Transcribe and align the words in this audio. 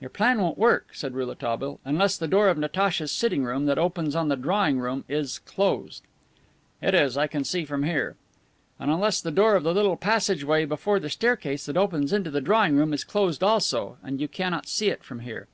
"Your 0.00 0.08
plan 0.10 0.40
won't 0.40 0.56
work," 0.56 0.90
said 0.92 1.14
Rouletabille, 1.14 1.80
"unless 1.84 2.16
the 2.16 2.28
door 2.28 2.46
of 2.46 2.58
Natacha's 2.58 3.10
sitting 3.10 3.42
room 3.42 3.66
that 3.66 3.76
opens 3.76 4.14
on 4.14 4.28
the 4.28 4.36
drawing 4.36 4.78
room 4.78 5.02
is 5.08 5.40
closed." 5.40 6.04
"It 6.80 6.94
is. 6.94 7.16
I 7.16 7.26
can 7.26 7.42
see 7.42 7.64
from 7.64 7.82
here." 7.82 8.14
"And 8.78 8.88
unless 8.88 9.20
the 9.20 9.32
door 9.32 9.56
of 9.56 9.64
the 9.64 9.74
little 9.74 9.96
passage 9.96 10.44
way 10.44 10.64
before 10.64 11.00
that 11.00 11.10
staircase 11.10 11.66
that 11.66 11.76
opens 11.76 12.12
into 12.12 12.30
the 12.30 12.40
drawing 12.40 12.76
room 12.76 12.92
is 12.92 13.02
closed 13.02 13.42
also, 13.42 13.98
and 14.00 14.20
you 14.20 14.28
cannot 14.28 14.68
see 14.68 14.90
it 14.90 15.02
from 15.02 15.18
here." 15.22 15.48